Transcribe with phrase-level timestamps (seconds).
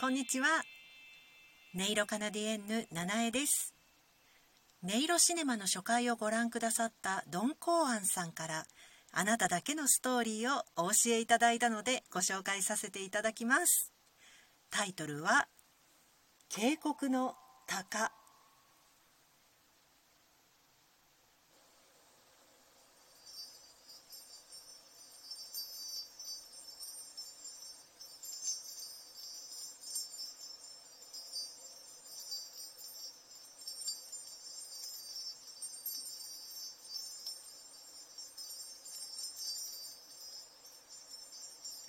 [0.00, 0.46] こんにちは。
[1.76, 3.74] 音色カナディエンヌ七重です。
[4.82, 8.64] 音色シネマの初回をご覧くださったドン・コーアンさんから
[9.12, 13.92] あなただけのストーリーをお教えいただいたのでご紹介させていただきます。
[14.70, 15.48] タイトルは
[16.48, 17.34] 渓谷の
[17.66, 18.10] 鷹。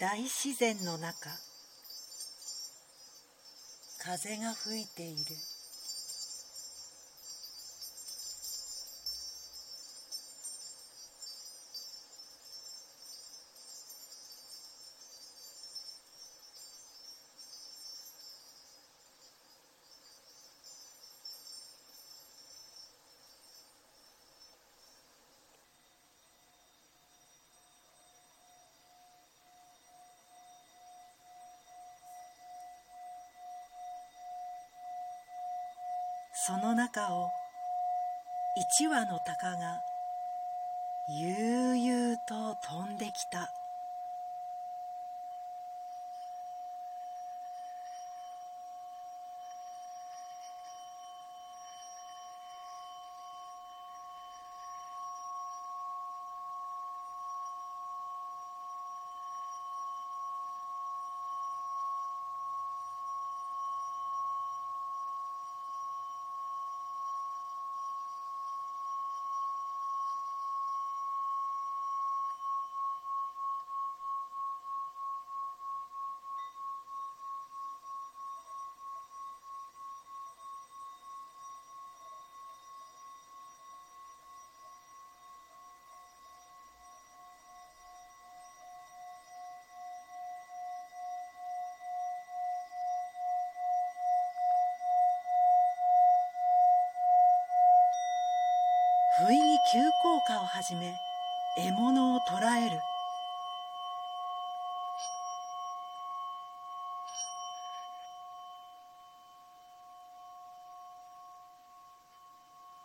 [0.01, 1.29] 大自然の中
[4.03, 5.50] 風が吹いている。
[36.43, 37.29] その中を
[38.55, 39.83] 一羽の鷹が
[41.07, 43.51] 悠々と飛んできた。
[99.23, 100.95] 不意に急降下を始め
[101.55, 102.79] 獲物を捕らえる。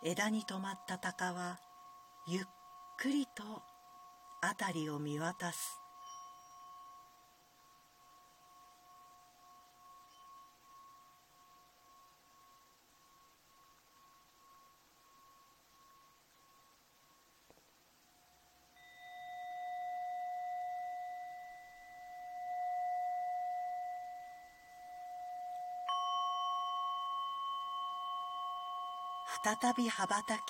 [0.03, 1.57] 枝に止まった鷹は
[2.27, 2.43] ゆっ
[2.99, 3.41] くりと
[4.43, 5.86] 辺りを見渡す。
[29.43, 30.41] 再び羽ばたき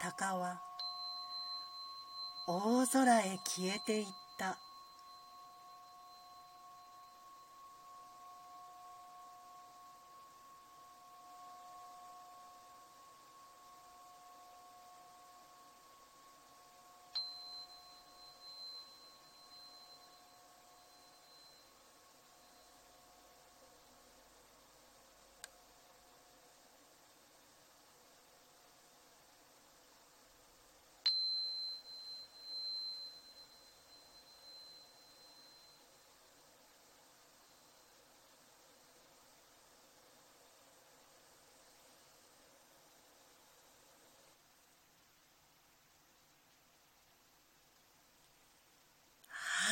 [0.00, 0.60] 鷹は
[2.46, 4.06] 大空へ消えていっ
[4.38, 4.58] た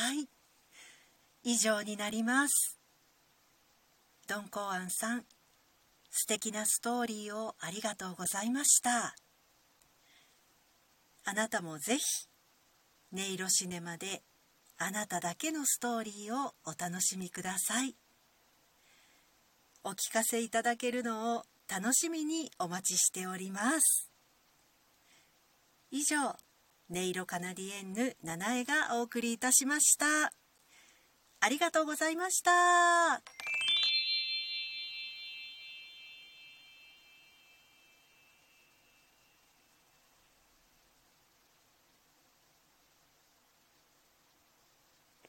[0.03, 0.27] はい
[1.43, 2.79] 以上になります。
[4.27, 5.25] ドン・コーアンさん
[6.09, 9.15] 素敵なストーリーをありがとうございました。
[11.25, 12.03] あなたもぜひ
[13.13, 14.23] 音色シネマで
[14.77, 17.95] あなただけのストーリーをお楽しみください。
[19.83, 24.11] お聞かせいただけるのを楽しみにお待ちしております。
[25.91, 26.37] 以上
[26.89, 30.31] 音色カナディエンヌ七重がお送りいたしました。
[31.45, 33.21] ありがとうございました。